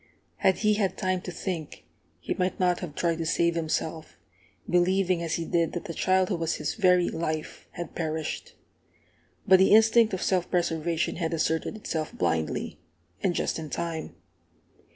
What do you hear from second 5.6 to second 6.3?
that the child